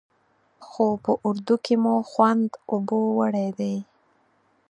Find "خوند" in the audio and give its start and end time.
2.09-2.49